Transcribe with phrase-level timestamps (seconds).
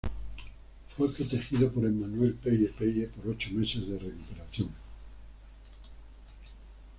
[0.97, 4.71] Fue protegido por Emmanuel Paye-Paye por ocho meses de recuperación.